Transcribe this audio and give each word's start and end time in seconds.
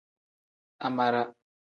Amara. 0.89 1.21